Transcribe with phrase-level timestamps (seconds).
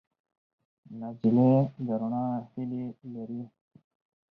[0.99, 1.51] نجلۍ
[1.85, 3.41] د رڼا هیلې لري.